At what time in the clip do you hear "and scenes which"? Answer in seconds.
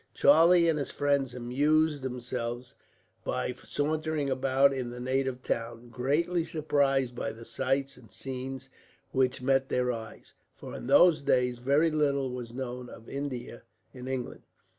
7.97-9.43